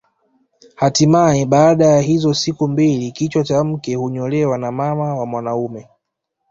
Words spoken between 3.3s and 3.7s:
cha